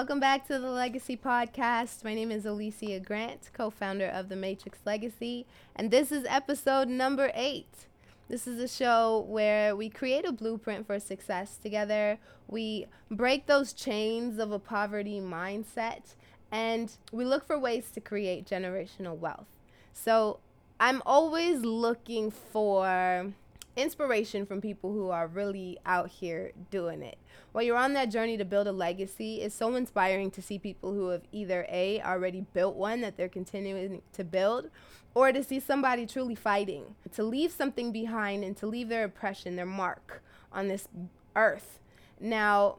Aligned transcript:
Welcome 0.00 0.18
back 0.18 0.46
to 0.46 0.58
the 0.58 0.70
Legacy 0.70 1.14
Podcast. 1.14 2.04
My 2.04 2.14
name 2.14 2.30
is 2.30 2.46
Olisya 2.46 3.04
Grant, 3.04 3.50
co 3.52 3.68
founder 3.68 4.06
of 4.06 4.30
The 4.30 4.34
Matrix 4.34 4.78
Legacy, 4.86 5.44
and 5.76 5.90
this 5.90 6.10
is 6.10 6.24
episode 6.26 6.88
number 6.88 7.30
eight. 7.34 7.84
This 8.26 8.46
is 8.46 8.58
a 8.60 8.66
show 8.66 9.26
where 9.28 9.76
we 9.76 9.90
create 9.90 10.26
a 10.26 10.32
blueprint 10.32 10.86
for 10.86 10.98
success 10.98 11.58
together. 11.58 12.18
We 12.48 12.86
break 13.10 13.44
those 13.44 13.74
chains 13.74 14.38
of 14.38 14.52
a 14.52 14.58
poverty 14.58 15.20
mindset 15.20 16.14
and 16.50 16.90
we 17.12 17.26
look 17.26 17.46
for 17.46 17.58
ways 17.58 17.90
to 17.90 18.00
create 18.00 18.46
generational 18.46 19.18
wealth. 19.18 19.58
So 19.92 20.40
I'm 20.80 21.02
always 21.04 21.60
looking 21.60 22.30
for 22.30 23.34
inspiration 23.80 24.46
from 24.46 24.60
people 24.60 24.92
who 24.92 25.10
are 25.10 25.26
really 25.26 25.78
out 25.86 26.08
here 26.08 26.52
doing 26.70 27.02
it. 27.02 27.18
While 27.52 27.64
you're 27.64 27.76
on 27.76 27.94
that 27.94 28.10
journey 28.10 28.36
to 28.36 28.44
build 28.44 28.66
a 28.66 28.72
legacy, 28.72 29.42
it's 29.42 29.54
so 29.54 29.74
inspiring 29.74 30.30
to 30.32 30.42
see 30.42 30.58
people 30.58 30.92
who 30.92 31.08
have 31.08 31.22
either 31.32 31.66
A, 31.68 32.00
already 32.02 32.44
built 32.52 32.76
one 32.76 33.00
that 33.00 33.16
they're 33.16 33.28
continuing 33.28 34.02
to 34.12 34.24
build, 34.24 34.70
or 35.14 35.32
to 35.32 35.42
see 35.42 35.58
somebody 35.58 36.06
truly 36.06 36.34
fighting 36.36 36.94
to 37.12 37.22
leave 37.22 37.50
something 37.50 37.90
behind 37.90 38.44
and 38.44 38.56
to 38.56 38.66
leave 38.66 38.88
their 38.88 39.04
impression, 39.04 39.56
their 39.56 39.66
mark 39.66 40.22
on 40.52 40.68
this 40.68 40.86
earth. 41.34 41.80
Now, 42.20 42.76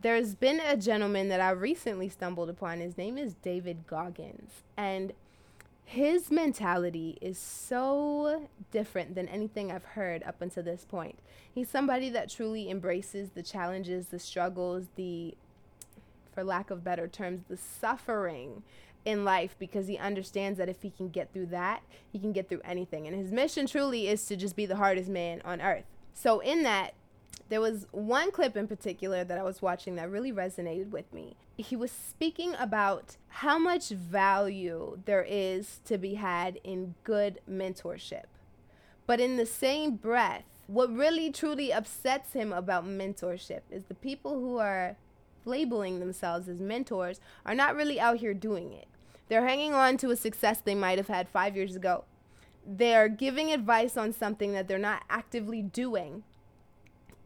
there's 0.00 0.34
been 0.34 0.60
a 0.60 0.76
gentleman 0.76 1.28
that 1.28 1.40
I 1.40 1.50
recently 1.50 2.08
stumbled 2.08 2.48
upon. 2.48 2.80
His 2.80 2.96
name 2.96 3.18
is 3.18 3.34
David 3.34 3.86
Goggins. 3.86 4.62
And 4.76 5.12
his 5.88 6.30
mentality 6.30 7.16
is 7.22 7.38
so 7.38 8.46
different 8.70 9.14
than 9.14 9.26
anything 9.26 9.72
I've 9.72 9.86
heard 9.86 10.22
up 10.22 10.42
until 10.42 10.62
this 10.62 10.84
point. 10.84 11.18
He's 11.50 11.70
somebody 11.70 12.10
that 12.10 12.28
truly 12.28 12.68
embraces 12.68 13.30
the 13.30 13.42
challenges, 13.42 14.08
the 14.08 14.18
struggles, 14.18 14.88
the, 14.96 15.34
for 16.34 16.44
lack 16.44 16.70
of 16.70 16.84
better 16.84 17.08
terms, 17.08 17.40
the 17.48 17.56
suffering 17.56 18.64
in 19.06 19.24
life 19.24 19.56
because 19.58 19.86
he 19.86 19.96
understands 19.96 20.58
that 20.58 20.68
if 20.68 20.82
he 20.82 20.90
can 20.90 21.08
get 21.08 21.32
through 21.32 21.46
that, 21.46 21.80
he 22.12 22.18
can 22.18 22.32
get 22.32 22.50
through 22.50 22.60
anything. 22.66 23.06
And 23.06 23.16
his 23.16 23.32
mission 23.32 23.66
truly 23.66 24.08
is 24.08 24.26
to 24.26 24.36
just 24.36 24.56
be 24.56 24.66
the 24.66 24.76
hardest 24.76 25.08
man 25.08 25.40
on 25.42 25.62
earth. 25.62 25.86
So, 26.12 26.40
in 26.40 26.64
that, 26.64 26.92
there 27.48 27.60
was 27.60 27.86
one 27.92 28.30
clip 28.30 28.56
in 28.56 28.68
particular 28.68 29.24
that 29.24 29.38
I 29.38 29.42
was 29.42 29.62
watching 29.62 29.96
that 29.96 30.10
really 30.10 30.32
resonated 30.32 30.90
with 30.90 31.12
me. 31.12 31.36
He 31.56 31.76
was 31.76 31.90
speaking 31.90 32.54
about 32.58 33.16
how 33.28 33.58
much 33.58 33.88
value 33.88 34.98
there 35.06 35.24
is 35.26 35.80
to 35.86 35.98
be 35.98 36.14
had 36.14 36.60
in 36.62 36.94
good 37.04 37.40
mentorship. 37.50 38.24
But 39.06 39.20
in 39.20 39.36
the 39.36 39.46
same 39.46 39.96
breath, 39.96 40.44
what 40.66 40.94
really 40.94 41.32
truly 41.32 41.72
upsets 41.72 42.34
him 42.34 42.52
about 42.52 42.86
mentorship 42.86 43.62
is 43.70 43.84
the 43.84 43.94
people 43.94 44.38
who 44.38 44.58
are 44.58 44.96
labeling 45.46 45.98
themselves 45.98 46.48
as 46.48 46.60
mentors 46.60 47.20
are 47.46 47.54
not 47.54 47.74
really 47.74 47.98
out 47.98 48.18
here 48.18 48.34
doing 48.34 48.72
it. 48.74 48.86
They're 49.28 49.46
hanging 49.46 49.72
on 49.72 49.96
to 49.98 50.10
a 50.10 50.16
success 50.16 50.60
they 50.60 50.74
might 50.74 50.98
have 50.98 51.08
had 51.08 51.28
five 51.28 51.56
years 51.56 51.74
ago. 51.74 52.04
They're 52.66 53.08
giving 53.08 53.50
advice 53.50 53.96
on 53.96 54.12
something 54.12 54.52
that 54.52 54.68
they're 54.68 54.78
not 54.78 55.04
actively 55.08 55.62
doing 55.62 56.24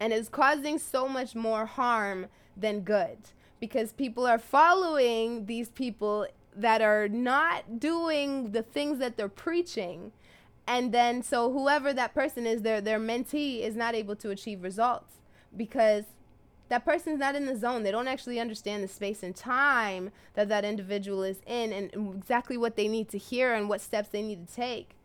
and 0.03 0.11
is 0.11 0.27
causing 0.27 0.77
so 0.77 1.07
much 1.07 1.33
more 1.33 1.65
harm 1.65 2.27
than 2.57 2.81
good. 2.81 3.17
Because 3.61 3.93
people 3.93 4.27
are 4.27 4.37
following 4.37 5.45
these 5.45 5.69
people 5.69 6.27
that 6.53 6.81
are 6.81 7.07
not 7.07 7.79
doing 7.79 8.51
the 8.51 8.63
things 8.63 8.99
that 8.99 9.15
they're 9.15 9.29
preaching. 9.29 10.11
And 10.67 10.91
then 10.91 11.23
so 11.23 11.53
whoever 11.53 11.93
that 11.93 12.13
person 12.13 12.45
is 12.45 12.63
their 12.63 12.81
their 12.81 12.99
mentee 12.99 13.61
is 13.61 13.77
not 13.77 13.95
able 13.95 14.17
to 14.17 14.29
achieve 14.29 14.61
results 14.61 15.13
because 15.55 16.03
that 16.67 16.83
person's 16.83 17.19
not 17.19 17.35
in 17.35 17.45
the 17.45 17.55
zone. 17.55 17.83
They 17.83 17.91
don't 17.91 18.09
actually 18.09 18.41
understand 18.41 18.83
the 18.83 18.89
space 18.89 19.23
and 19.23 19.33
time 19.33 20.11
that 20.33 20.49
that 20.49 20.65
individual 20.65 21.23
is 21.23 21.39
in 21.47 21.71
and 21.71 22.17
exactly 22.17 22.57
what 22.57 22.75
they 22.75 22.89
need 22.89 23.07
to 23.07 23.17
hear 23.17 23.53
and 23.53 23.69
what 23.69 23.79
steps 23.79 24.09
they 24.09 24.21
need 24.21 24.49
to 24.49 24.53
take 24.53 24.97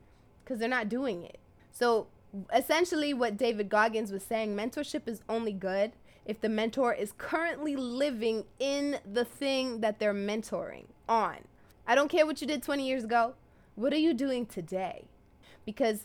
because 0.42 0.59
they're 0.59 0.69
not 0.69 0.88
doing 0.88 1.22
it. 1.22 1.38
So 1.70 2.09
essentially 2.55 3.15
what 3.15 3.37
David 3.37 3.69
Goggins 3.69 4.12
was 4.12 4.22
saying 4.22 4.55
mentorship 4.55 5.09
is 5.09 5.22
only 5.28 5.53
good 5.53 5.93
if 6.25 6.41
the 6.41 6.49
mentor 6.49 6.93
is 6.93 7.12
currently 7.16 7.75
living 7.75 8.44
in 8.59 8.99
the 9.11 9.25
thing 9.25 9.81
that 9.81 9.99
they're 9.99 10.15
mentoring 10.15 10.84
on. 11.09 11.39
I 11.87 11.94
don't 11.94 12.11
care 12.11 12.27
what 12.27 12.41
you 12.41 12.47
did 12.47 12.62
20 12.62 12.87
years 12.87 13.05
ago. 13.05 13.34
What 13.75 13.94
are 13.94 13.99
you 13.99 14.12
doing 14.12 14.44
today? 14.44 15.05
Because 15.65 16.05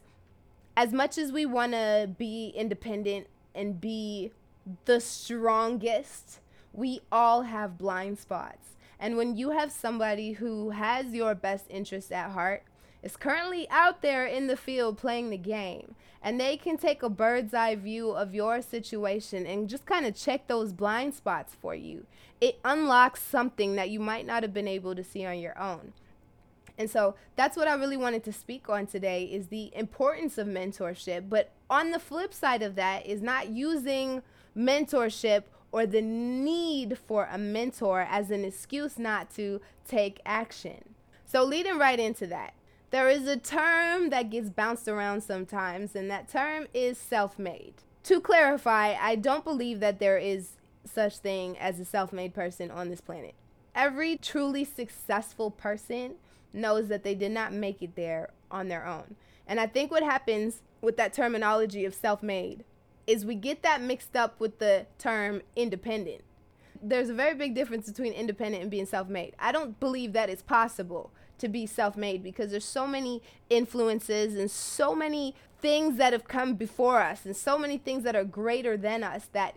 as 0.78 0.94
much 0.94 1.18
as 1.18 1.32
we 1.32 1.46
want 1.46 1.74
to 1.74 2.10
be 2.18 2.54
independent 2.56 3.28
and 3.54 3.82
be 3.82 4.32
the 4.86 5.02
strongest, 5.02 6.40
we 6.72 7.02
all 7.12 7.42
have 7.44 7.78
blind 7.78 8.18
spots. 8.18 8.76
And 9.00 9.18
when 9.18 9.36
you 9.36 9.52
have 9.52 9.72
somebody 9.72 10.34
who 10.34 10.70
has 10.70 11.14
your 11.14 11.36
best 11.36 11.66
interests 11.70 12.12
at 12.12 12.32
heart, 12.32 12.64
is 13.04 13.18
currently 13.18 13.70
out 13.70 14.02
there 14.02 14.26
in 14.26 14.48
the 14.48 14.58
field 14.58 14.98
playing 14.98 15.30
the 15.30 15.38
game 15.38 15.96
and 16.24 16.40
they 16.40 16.56
can 16.56 16.78
take 16.78 17.04
a 17.04 17.10
bird's 17.10 17.54
eye 17.54 17.76
view 17.76 18.12
of 18.12 18.34
your 18.34 18.62
situation 18.62 19.46
and 19.46 19.70
just 19.70 19.86
kind 19.86 20.06
of 20.06 20.16
check 20.16 20.48
those 20.48 20.72
blind 20.72 21.14
spots 21.14 21.54
for 21.62 21.76
you. 21.76 22.06
It 22.40 22.60
unlocks 22.64 23.22
something 23.22 23.76
that 23.76 23.90
you 23.90 24.00
might 24.00 24.26
not 24.26 24.42
have 24.42 24.54
been 24.54 24.68
able 24.68 24.96
to 24.96 25.04
see 25.04 25.26
on 25.26 25.40
your 25.40 25.60
own. 25.60 25.92
And 26.78 26.90
so 26.90 27.16
that's 27.36 27.58
what 27.58 27.68
I 27.68 27.76
really 27.76 27.98
wanted 27.98 28.24
to 28.24 28.34
speak 28.34 28.70
on 28.70 28.88
today 28.88 29.26
is 29.26 29.48
the 29.48 29.72
importance 29.76 30.38
of 30.38 30.48
mentorship, 30.48 31.30
but 31.30 31.52
on 31.70 31.92
the 31.92 32.00
flip 32.00 32.34
side 32.34 32.64
of 32.64 32.76
that 32.76 33.06
is 33.06 33.22
not 33.22 33.50
using 33.50 34.24
mentorship 34.58 35.44
or 35.72 35.86
the 35.86 36.02
need 36.02 36.98
for 36.98 37.28
a 37.32 37.38
mentor 37.38 38.08
as 38.10 38.32
an 38.32 38.46
excuse 38.46 38.98
not 38.98 39.30
to 39.32 39.60
take 39.88 40.22
action. 40.26 40.96
So 41.26 41.44
leading 41.44 41.78
right 41.78 42.00
into 42.00 42.28
that, 42.28 42.54
there 42.94 43.10
is 43.10 43.28
a 43.28 43.38
term 43.38 44.12
that 44.12 44.30
gets 44.30 44.52
bounced 44.52 44.88
around 44.88 45.24
sometimes, 45.24 45.96
and 45.96 46.12
that 46.12 46.30
term 46.30 46.68
is 46.76 46.96
self 46.96 47.40
made. 47.40 47.74
To 48.04 48.22
clarify, 48.22 48.94
I 48.94 49.16
don't 49.16 49.44
believe 49.44 49.80
that 49.80 49.98
there 49.98 50.20
is 50.20 50.58
such 50.86 51.18
thing 51.18 51.58
as 51.58 51.80
a 51.80 51.86
self 51.86 52.14
made 52.14 52.36
person 52.36 52.70
on 52.70 52.90
this 52.90 53.02
planet. 53.02 53.34
Every 53.74 54.16
truly 54.16 54.64
successful 54.64 55.50
person 55.50 56.18
knows 56.54 56.88
that 56.90 57.04
they 57.04 57.16
did 57.16 57.32
not 57.32 57.52
make 57.52 57.82
it 57.82 57.96
there 57.96 58.30
on 58.52 58.68
their 58.68 58.86
own. 58.86 59.16
And 59.48 59.60
I 59.60 59.66
think 59.66 59.90
what 59.90 60.04
happens 60.04 60.62
with 60.80 60.96
that 60.98 61.14
terminology 61.14 61.86
of 61.86 61.96
self 61.96 62.22
made 62.22 62.64
is 63.08 63.26
we 63.26 63.34
get 63.34 63.64
that 63.64 63.82
mixed 63.82 64.16
up 64.16 64.40
with 64.40 64.60
the 64.60 64.86
term 65.00 65.42
independent. 65.56 66.22
There's 66.80 67.10
a 67.10 67.16
very 67.16 67.34
big 67.34 67.56
difference 67.56 67.88
between 67.88 68.14
independent 68.14 68.62
and 68.62 68.70
being 68.70 68.86
self 68.86 69.10
made. 69.10 69.34
I 69.40 69.52
don't 69.52 69.80
believe 69.80 70.14
that 70.14 70.30
it's 70.30 70.44
possible 70.44 71.10
to 71.44 71.50
be 71.50 71.66
self-made 71.66 72.24
because 72.24 72.52
there's 72.52 72.64
so 72.64 72.88
many 72.88 73.22
influences 73.50 74.36
and 74.36 74.50
so 74.50 74.96
many 74.96 75.36
things 75.60 75.98
that 75.98 76.14
have 76.14 76.26
come 76.26 76.54
before 76.54 77.02
us 77.02 77.26
and 77.26 77.36
so 77.36 77.58
many 77.58 77.78
things 77.78 78.04
that 78.04 78.16
are 78.16 78.24
greater 78.24 78.78
than 78.78 79.04
us 79.04 79.28
that 79.34 79.56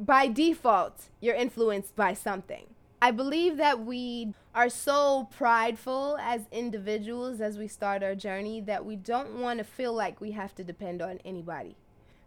by 0.00 0.26
default 0.26 1.08
you're 1.20 1.36
influenced 1.36 1.94
by 1.94 2.12
something. 2.12 2.66
I 3.00 3.12
believe 3.12 3.58
that 3.58 3.84
we 3.84 4.34
are 4.56 4.68
so 4.68 5.28
prideful 5.30 6.18
as 6.20 6.42
individuals 6.50 7.40
as 7.40 7.56
we 7.56 7.68
start 7.68 8.02
our 8.02 8.16
journey 8.16 8.60
that 8.62 8.84
we 8.84 8.96
don't 8.96 9.40
want 9.40 9.58
to 9.58 9.64
feel 9.64 9.92
like 9.92 10.20
we 10.20 10.32
have 10.32 10.52
to 10.56 10.64
depend 10.64 11.00
on 11.00 11.20
anybody. 11.24 11.76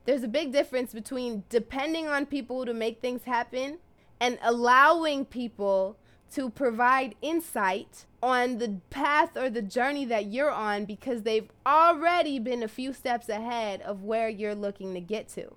There's 0.06 0.24
a 0.24 0.30
big 0.30 0.54
difference 0.54 0.94
between 0.94 1.44
depending 1.50 2.08
on 2.08 2.26
people 2.26 2.66
to 2.66 2.74
make 2.74 3.02
things 3.02 3.26
happen 3.26 3.80
and 4.22 4.40
allowing 4.42 5.26
people 5.26 5.98
to 6.34 6.50
provide 6.50 7.16
insight 7.22 8.06
on 8.22 8.58
the 8.58 8.80
path 8.90 9.36
or 9.36 9.50
the 9.50 9.62
journey 9.62 10.06
that 10.06 10.26
you're 10.26 10.52
on 10.52 10.86
because 10.86 11.24
they've 11.24 11.50
already 11.66 12.40
been 12.40 12.64
a 12.64 12.68
few 12.68 12.94
steps 12.94 13.30
ahead 13.30 13.82
of 13.82 14.04
where 14.04 14.30
you're 14.30 14.56
looking 14.56 14.94
to 14.94 15.02
get 15.02 15.28
to. 15.30 15.54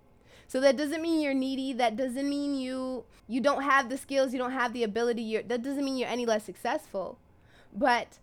So 0.49 0.61
that 0.61 0.77
doesn't 0.77 1.03
mean 1.03 1.21
you're 1.21 1.35
needy. 1.35 1.73
That 1.73 1.97
doesn't 1.97 2.29
mean 2.29 2.55
you 2.55 3.05
you 3.29 3.41
don't 3.41 3.63
have 3.63 3.89
the 3.89 3.97
skills, 3.97 4.33
you 4.33 4.39
don't 4.39 4.53
have 4.53 4.73
the 4.73 4.85
ability. 4.85 5.23
You're, 5.23 5.43
that 5.43 5.63
doesn't 5.63 5.85
mean 5.85 5.97
you're 5.97 6.09
any 6.09 6.27
less 6.27 6.45
successful. 6.45 7.19
But 7.73 8.19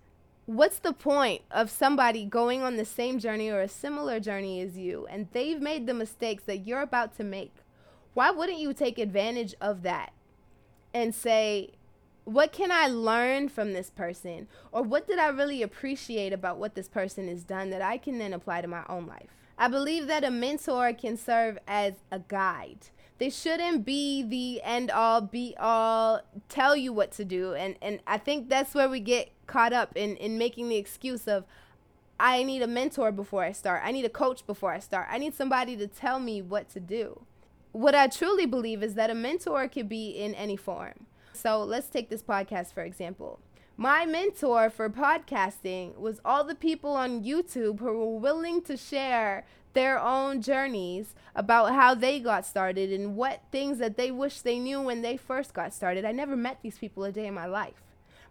what's 0.46 0.80
the 0.80 0.94
point 0.94 1.42
of 1.52 1.70
somebody 1.70 2.26
going 2.26 2.62
on 2.64 2.78
the 2.78 2.86
same 2.86 3.20
journey 3.20 3.50
or 3.50 3.62
a 3.62 3.68
similar 3.68 4.20
journey 4.20 4.62
as 4.62 4.78
you 4.78 5.06
and 5.08 5.28
they've 5.32 5.60
made 5.60 5.88
the 5.88 5.94
mistakes 5.94 6.44
that 6.44 6.66
you're 6.68 6.82
about 6.82 7.16
to 7.18 7.24
make? 7.24 7.56
Why 8.14 8.32
wouldn't 8.32 8.60
you 8.60 8.74
take 8.74 9.00
advantage 9.00 9.56
of 9.60 9.82
that 9.84 10.14
and 10.94 11.16
say, 11.16 11.72
what 12.26 12.52
can 12.52 12.72
I 12.72 12.88
learn 12.88 13.50
from 13.50 13.74
this 13.74 13.90
person? 13.90 14.48
Or 14.72 14.82
what 14.82 15.08
did 15.08 15.20
I 15.20 15.28
really 15.28 15.62
appreciate 15.62 16.34
about 16.34 16.58
what 16.58 16.76
this 16.76 16.88
person 16.88 17.28
has 17.28 17.44
done 17.44 17.70
that 17.72 17.82
I 17.82 17.98
can 17.98 18.18
then 18.18 18.34
apply 18.34 18.62
to 18.62 18.68
my 18.68 18.84
own 18.88 19.06
life? 19.08 19.30
I 19.58 19.68
believe 19.68 20.08
that 20.08 20.24
a 20.24 20.32
mentor 20.32 20.94
can 20.94 21.18
serve 21.18 21.60
as 21.68 21.94
a 22.12 22.20
guide. 22.20 22.88
They 23.20 23.30
shouldn't 23.30 23.86
be 23.86 24.24
the 24.24 24.62
end 24.64 24.90
all 24.90 25.22
be 25.22 25.56
all, 25.60 26.22
tell 26.50 26.76
you 26.76 26.92
what 26.92 27.12
to 27.14 27.26
do. 27.26 27.54
And, 27.54 27.76
and 27.82 28.00
I 28.08 28.18
think 28.18 28.50
that's 28.50 28.74
where 28.74 28.90
we 28.90 29.00
get 29.00 29.32
caught 29.46 29.74
up 29.74 29.96
in, 29.96 30.16
in 30.18 30.38
making 30.38 30.70
the 30.70 30.78
excuse 30.78 31.28
of, 31.28 31.46
I 32.20 32.44
need 32.44 32.62
a 32.62 32.68
mentor 32.68 33.12
before 33.12 33.44
I 33.44 33.52
start. 33.52 33.82
I 33.84 33.92
need 33.92 34.06
a 34.06 34.10
coach 34.10 34.46
before 34.46 34.72
I 34.72 34.80
start. 34.80 35.08
I 35.10 35.18
need 35.18 35.36
somebody 35.36 35.76
to 35.78 35.88
tell 35.88 36.20
me 36.20 36.42
what 36.42 36.70
to 36.70 36.80
do. 36.80 37.26
What 37.74 37.96
I 37.96 38.08
truly 38.08 38.46
believe 38.46 38.82
is 38.82 38.96
that 38.96 39.10
a 39.10 39.16
mentor 39.16 39.68
could 39.68 39.90
be 39.90 40.10
in 40.10 40.34
any 40.36 40.56
form 40.56 41.06
So 41.34 41.64
let's 41.64 41.90
take 41.90 42.10
this 42.10 42.24
podcast 42.24 42.74
for 42.74 42.84
example. 42.84 43.40
My 43.76 44.06
mentor 44.06 44.70
for 44.70 44.90
podcasting 44.90 45.98
was 45.98 46.22
all 46.24 46.44
the 46.44 46.56
people 46.56 46.92
on 46.92 47.24
YouTube 47.24 47.80
who 47.80 47.98
were 47.98 48.20
willing 48.20 48.62
to 48.64 48.78
share 48.78 49.46
their 49.74 50.00
own 50.00 50.42
journeys 50.42 51.16
about 51.36 51.74
how 51.74 51.96
they 51.96 52.20
got 52.20 52.46
started 52.46 52.92
and 52.92 53.16
what 53.16 53.42
things 53.52 53.80
that 53.80 53.98
they 53.98 54.12
wish 54.12 54.42
they 54.42 54.60
knew 54.60 54.80
when 54.80 55.02
they 55.02 55.18
first 55.18 55.54
got 55.54 55.74
started. 55.74 56.06
I 56.06 56.12
never 56.12 56.36
met 56.36 56.60
these 56.62 56.78
people 56.78 57.04
a 57.04 57.12
day 57.12 57.26
in 57.26 57.34
my 57.34 57.48
life, 57.48 57.83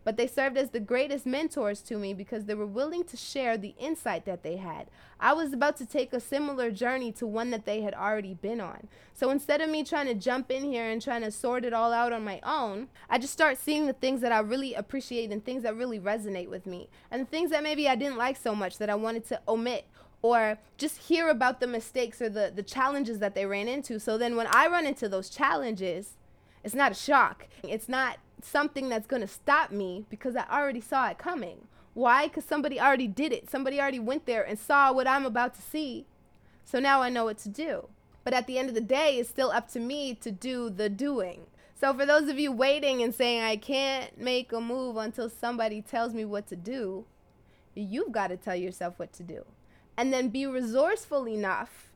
but 0.05 0.17
they 0.17 0.27
served 0.27 0.57
as 0.57 0.71
the 0.71 0.81
greatest 0.81 1.27
mentors 1.27 1.81
to 1.83 1.97
me 1.97 2.15
because 2.15 2.45
they 2.45 2.55
were 2.55 2.67
willing 2.67 3.05
to 3.05 3.17
share 3.17 3.57
the 3.57 3.75
insight 3.79 4.25
that 4.25 4.43
they 4.43 4.57
had. 4.57 4.89
I 5.21 5.33
was 5.33 5.53
about 5.53 5.77
to 5.77 5.87
take 5.87 6.13
a 6.13 6.21
similar 6.21 6.71
journey 6.71 7.13
to 7.13 7.27
one 7.27 7.51
that 7.51 7.65
they 7.65 7.83
had 7.83 7.95
already 7.95 8.35
been 8.35 8.61
on. 8.61 8.89
So 9.15 9.31
instead 9.31 9.61
of 9.61 9.71
me 9.71 9.85
trying 9.85 10.07
to 10.07 10.15
jump 10.15 10.51
in 10.51 10.65
here 10.65 10.89
and 10.89 11.01
trying 11.01 11.23
to 11.23 11.31
sort 11.31 11.65
it 11.65 11.73
all 11.73 11.93
out 11.93 12.13
on 12.13 12.25
my 12.25 12.41
own, 12.43 12.89
I 13.09 13.19
just 13.19 13.33
start 13.33 13.59
seeing 13.59 13.87
the 13.87 13.93
things 13.93 14.21
that 14.23 14.33
I 14.33 14.41
really 14.41 14.75
appreciate 14.75 15.31
and 15.31 15.45
things 15.45 15.63
that 15.63 15.77
really 15.77 16.01
resonate 16.01 16.49
with 16.49 16.67
me 16.67 16.89
and 17.11 17.29
things 17.29 17.51
that 17.51 17.63
maybe 17.63 17.89
I 17.89 17.95
didn't 17.95 18.19
like 18.19 18.37
so 18.37 18.55
much 18.55 18.79
that 18.79 18.91
I 18.91 18.97
wanted 18.97 19.25
to 19.27 19.41
omit 19.47 19.87
or 20.23 20.59
just 20.79 20.99
hear 20.99 21.29
about 21.29 21.61
the 21.61 21.67
mistakes 21.67 22.23
or 22.23 22.29
the, 22.29 22.53
the 22.55 22.63
challenges 22.63 23.19
that 23.19 23.35
they 23.35 23.45
ran 23.45 23.69
into. 23.69 23.99
So 23.99 24.17
then 24.17 24.37
when 24.37 24.47
I 24.49 24.69
run 24.69 24.87
into 24.87 25.09
those 25.09 25.29
challenges, 25.29 26.15
it's 26.65 26.75
not 26.75 26.93
a 26.93 26.95
shock. 26.95 27.49
It's 27.65 27.89
not 27.89 28.19
something 28.45 28.89
that's 28.89 29.07
going 29.07 29.23
to 29.23 29.29
stop 29.29 29.71
me 29.71 30.05
because 30.11 30.37
I 30.37 30.45
already 30.51 30.81
saw 30.81 31.09
it 31.09 31.19
coming. 31.19 31.67
Why? 31.95 32.29
Because 32.29 32.45
somebody 32.45 32.81
already 32.81 33.07
did 33.07 33.33
it. 33.33 33.51
Somebody 33.51 33.81
already 33.81 33.99
went 33.99 34.27
there 34.27 34.43
and 34.43 34.59
saw 34.59 34.93
what 34.93 35.07
I'm 35.07 35.27
about 35.27 35.55
to 35.55 35.63
see. 35.63 36.07
So 36.65 36.79
now 36.79 37.03
I 37.03 37.09
know 37.09 37.25
what 37.25 37.39
to 37.39 37.49
do. 37.49 37.89
But 38.25 38.35
at 38.35 38.47
the 38.47 38.59
end 38.59 38.69
of 38.69 38.75
the 38.75 38.81
day, 38.81 39.19
it's 39.19 39.29
still 39.29 39.51
up 39.51 39.71
to 39.73 39.81
me 39.81 40.15
to 40.17 40.31
do 40.31 40.71
the 40.71 40.89
doing. 40.89 41.47
So 41.79 41.93
for 41.93 42.07
those 42.07 42.29
of 42.29 42.39
you 42.39 42.53
waiting 42.53 43.03
and 43.03 43.15
saying, 43.15 43.43
I 43.43 43.57
can't 43.57 44.17
make 44.17 44.53
a 44.53 44.61
move 44.61 44.97
until 44.97 45.29
somebody 45.29 45.83
tells 45.83 46.15
me 46.15 46.25
what 46.25 46.47
to 46.47 46.57
do, 46.57 47.05
you've 47.75 48.13
got 48.13 48.29
to 48.29 48.37
tell 48.37 48.55
yourself 48.55 48.99
what 48.99 49.13
to 49.15 49.23
do 49.23 49.45
and 49.97 50.13
then 50.13 50.29
be 50.29 50.47
resourceful 50.47 51.29
enough 51.29 51.91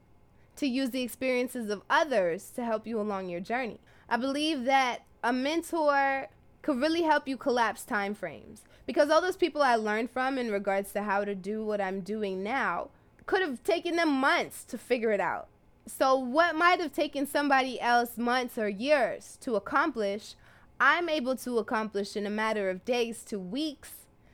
to 0.56 0.66
use 0.66 0.90
the 0.90 1.02
experiences 1.02 1.70
of 1.70 1.82
others 1.88 2.50
to 2.50 2.64
help 2.64 2.86
you 2.86 3.00
along 3.00 3.28
your 3.28 3.40
journey. 3.40 3.78
I 4.08 4.16
believe 4.16 4.64
that 4.64 5.02
a 5.22 5.32
mentor 5.32 6.28
could 6.66 6.80
really 6.80 7.02
help 7.02 7.28
you 7.28 7.36
collapse 7.36 7.84
time 7.84 8.12
frames 8.12 8.64
because 8.86 9.08
all 9.08 9.20
those 9.20 9.36
people 9.36 9.62
I 9.62 9.76
learned 9.76 10.10
from 10.10 10.36
in 10.36 10.50
regards 10.50 10.92
to 10.94 11.04
how 11.04 11.24
to 11.24 11.32
do 11.32 11.64
what 11.64 11.80
I'm 11.80 12.00
doing 12.00 12.42
now 12.42 12.88
could 13.24 13.40
have 13.40 13.62
taken 13.62 13.94
them 13.94 14.10
months 14.10 14.64
to 14.64 14.76
figure 14.76 15.12
it 15.12 15.20
out. 15.20 15.46
So, 15.86 16.16
what 16.16 16.56
might 16.56 16.80
have 16.80 16.92
taken 16.92 17.24
somebody 17.24 17.80
else 17.80 18.18
months 18.18 18.58
or 18.58 18.68
years 18.68 19.38
to 19.42 19.54
accomplish, 19.54 20.34
I'm 20.80 21.08
able 21.08 21.36
to 21.36 21.58
accomplish 21.58 22.16
in 22.16 22.26
a 22.26 22.30
matter 22.30 22.68
of 22.68 22.84
days 22.84 23.22
to 23.26 23.38
weeks 23.38 23.92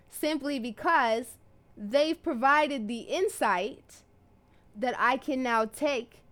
simply 0.08 0.58
because 0.58 1.36
they've 1.76 2.22
provided 2.22 2.88
the 2.88 3.00
insight 3.00 3.96
that 4.74 4.94
I 4.98 5.18
can 5.18 5.42
now 5.42 5.66
take 5.66 6.22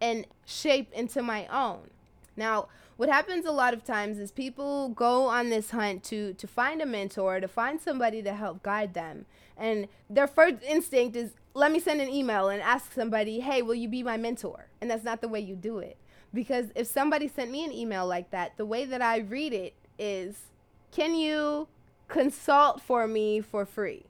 and 0.00 0.26
shape 0.46 0.90
into 0.94 1.20
my 1.20 1.46
own. 1.48 1.90
Now, 2.34 2.68
what 2.96 3.08
happens 3.08 3.44
a 3.44 3.52
lot 3.52 3.74
of 3.74 3.84
times 3.84 4.18
is 4.18 4.30
people 4.30 4.90
go 4.90 5.26
on 5.26 5.50
this 5.50 5.70
hunt 5.70 6.04
to 6.04 6.34
to 6.34 6.46
find 6.46 6.80
a 6.80 6.86
mentor, 6.86 7.40
to 7.40 7.48
find 7.48 7.80
somebody 7.80 8.22
to 8.22 8.34
help 8.34 8.62
guide 8.62 8.94
them. 8.94 9.26
And 9.56 9.88
their 10.08 10.26
first 10.26 10.56
instinct 10.62 11.16
is 11.16 11.32
let 11.54 11.70
me 11.70 11.78
send 11.80 12.00
an 12.00 12.08
email 12.08 12.48
and 12.48 12.60
ask 12.60 12.92
somebody, 12.92 13.40
"Hey, 13.40 13.62
will 13.62 13.74
you 13.74 13.88
be 13.88 14.02
my 14.02 14.16
mentor?" 14.16 14.66
And 14.80 14.90
that's 14.90 15.04
not 15.04 15.20
the 15.20 15.28
way 15.28 15.40
you 15.40 15.56
do 15.56 15.78
it. 15.78 15.96
Because 16.32 16.66
if 16.74 16.86
somebody 16.88 17.28
sent 17.28 17.50
me 17.50 17.64
an 17.64 17.72
email 17.72 18.06
like 18.06 18.30
that, 18.30 18.56
the 18.56 18.66
way 18.66 18.84
that 18.84 19.00
I 19.00 19.18
read 19.18 19.52
it 19.52 19.74
is, 19.98 20.50
"Can 20.90 21.14
you 21.14 21.68
consult 22.08 22.80
for 22.80 23.06
me 23.06 23.40
for 23.40 23.64
free?" 23.64 24.06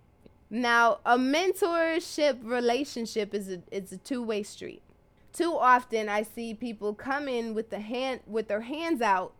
Now, 0.51 1.01
a 1.05 1.17
mentorship 1.19 2.39
relationship 2.43 3.35
is 3.35 3.51
a 3.51 3.63
it's 3.71 3.93
a 3.93 3.99
two-way 3.99 4.43
street. 4.43 4.83
Too 5.35 5.55
often 5.59 6.09
I 6.09 6.23
see 6.23 6.55
people 6.55 6.95
come 6.95 7.29
in 7.29 7.55
with 7.55 7.69
the 7.71 7.81
hand 7.81 8.21
with 8.25 8.47
their 8.47 8.61
hands 8.61 9.03
out, 9.03 9.35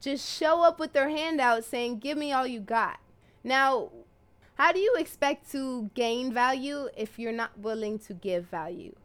just 0.00 0.28
show 0.28 0.62
up 0.62 0.80
with 0.80 0.92
their 0.92 1.08
hand 1.08 1.40
out 1.40 1.64
saying, 1.64 2.00
"Give 2.00 2.18
me 2.18 2.32
all 2.32 2.46
you 2.46 2.58
got." 2.58 2.98
Now, 3.44 3.90
how 4.56 4.72
do 4.72 4.80
you 4.80 4.96
expect 4.98 5.48
to 5.52 5.90
gain 5.94 6.32
value 6.32 6.88
if 6.96 7.20
you're 7.20 7.30
not 7.30 7.56
willing 7.56 8.00
to 8.00 8.14
give 8.14 8.46
value? 8.46 8.96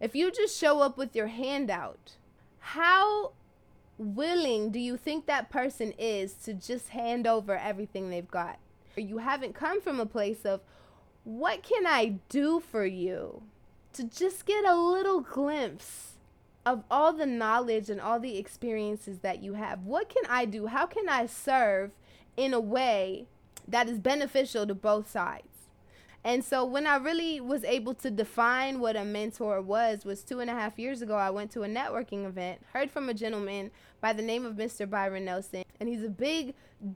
If 0.00 0.16
you 0.16 0.30
just 0.30 0.58
show 0.58 0.80
up 0.80 0.96
with 0.96 1.14
your 1.14 1.26
hand 1.26 1.70
out, 1.70 2.16
how 2.58 3.34
willing 3.98 4.70
do 4.70 4.78
you 4.78 4.96
think 4.96 5.26
that 5.26 5.50
person 5.50 5.92
is 5.98 6.32
to 6.44 6.54
just 6.54 6.88
hand 6.88 7.26
over 7.26 7.54
everything 7.54 8.08
they've 8.08 8.30
got? 8.30 8.58
You 8.96 9.18
haven't 9.18 9.54
come 9.54 9.82
from 9.82 10.00
a 10.00 10.06
place 10.06 10.46
of, 10.46 10.62
what 11.24 11.62
can 11.62 11.86
I 11.86 12.18
do 12.30 12.60
for 12.60 12.86
you 12.86 13.42
to 13.94 14.04
just 14.04 14.46
get 14.46 14.64
a 14.64 14.74
little 14.74 15.20
glimpse 15.20 16.12
of 16.64 16.84
all 16.90 17.12
the 17.12 17.26
knowledge 17.26 17.90
and 17.90 18.00
all 18.00 18.20
the 18.20 18.38
experiences 18.38 19.18
that 19.18 19.42
you 19.42 19.54
have? 19.54 19.84
What 19.84 20.08
can 20.08 20.24
I 20.28 20.44
do? 20.44 20.66
How 20.66 20.86
can 20.86 21.08
I 21.08 21.26
serve 21.26 21.90
in 22.36 22.54
a 22.54 22.60
way 22.60 23.26
that 23.66 23.88
is 23.88 23.98
beneficial 23.98 24.66
to 24.66 24.74
both 24.74 25.10
sides? 25.10 25.61
And 26.24 26.44
so 26.44 26.64
when 26.64 26.86
I 26.86 26.96
really 26.96 27.40
was 27.40 27.64
able 27.64 27.94
to 27.94 28.10
define 28.10 28.78
what 28.78 28.96
a 28.96 29.04
mentor 29.04 29.60
was, 29.60 30.04
was 30.04 30.22
two 30.22 30.38
and 30.38 30.48
a 30.48 30.54
half 30.54 30.78
years 30.78 31.02
ago. 31.02 31.16
I 31.16 31.30
went 31.30 31.50
to 31.52 31.64
a 31.64 31.68
networking 31.68 32.24
event, 32.26 32.60
heard 32.72 32.90
from 32.90 33.08
a 33.08 33.14
gentleman 33.14 33.72
by 34.00 34.12
the 34.12 34.22
name 34.22 34.46
of 34.46 34.54
Mr. 34.54 34.88
Byron 34.88 35.24
Nelson, 35.24 35.64
and 35.80 35.88
he's 35.88 36.04
a 36.04 36.08
big, 36.08 36.54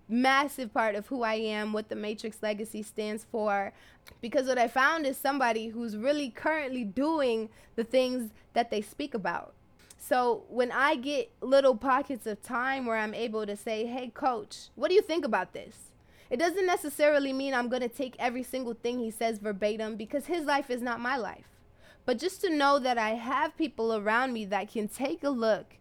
massive 0.08 0.72
part 0.72 0.94
of 0.94 1.08
who 1.08 1.22
I 1.22 1.34
am, 1.34 1.72
what 1.72 1.88
the 1.88 1.96
Matrix 1.96 2.38
Legacy 2.40 2.82
stands 2.82 3.24
for. 3.24 3.72
Because 4.20 4.46
what 4.46 4.58
I 4.58 4.68
found 4.68 5.06
is 5.06 5.16
somebody 5.16 5.68
who's 5.68 5.96
really 5.96 6.30
currently 6.30 6.84
doing 6.84 7.48
the 7.74 7.84
things 7.84 8.30
that 8.52 8.70
they 8.70 8.80
speak 8.80 9.12
about. 9.12 9.54
So 9.98 10.44
when 10.48 10.70
I 10.70 10.94
get 10.94 11.32
little 11.40 11.74
pockets 11.74 12.26
of 12.26 12.40
time 12.42 12.86
where 12.86 12.96
I'm 12.96 13.14
able 13.14 13.44
to 13.44 13.56
say, 13.56 13.86
hey, 13.86 14.08
coach, 14.08 14.68
what 14.76 14.88
do 14.88 14.94
you 14.94 15.02
think 15.02 15.24
about 15.24 15.52
this? 15.52 15.85
It 16.28 16.38
doesn't 16.38 16.66
necessarily 16.66 17.32
mean 17.32 17.54
I'm 17.54 17.68
going 17.68 17.82
to 17.82 17.88
take 17.88 18.16
every 18.18 18.42
single 18.42 18.74
thing 18.74 18.98
he 18.98 19.10
says 19.10 19.38
verbatim 19.38 19.96
because 19.96 20.26
his 20.26 20.44
life 20.44 20.70
is 20.70 20.82
not 20.82 21.00
my 21.00 21.16
life. 21.16 21.46
But 22.04 22.18
just 22.18 22.40
to 22.42 22.50
know 22.50 22.78
that 22.78 22.98
I 22.98 23.10
have 23.10 23.56
people 23.56 23.94
around 23.94 24.32
me 24.32 24.44
that 24.46 24.70
can 24.70 24.88
take 24.88 25.24
a 25.24 25.30
look 25.30 25.74